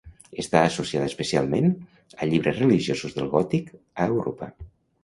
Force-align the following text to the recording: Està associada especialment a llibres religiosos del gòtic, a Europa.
Està 0.43 0.61
associada 0.69 1.09
especialment 1.11 1.69
a 2.25 2.31
llibres 2.33 2.59
religiosos 2.65 3.17
del 3.21 3.31
gòtic, 3.39 3.73
a 4.07 4.11
Europa. 4.17 4.53